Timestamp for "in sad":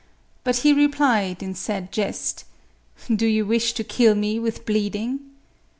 1.43-1.91